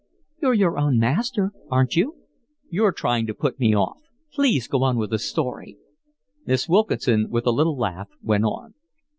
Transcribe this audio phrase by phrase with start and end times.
[0.41, 2.15] "You're your own master, aren't you?"
[2.71, 3.99] "You're trying to put me off.
[4.33, 5.77] Please go on with the story."
[6.43, 8.73] Miss Wilkinson, with a little laugh, went on.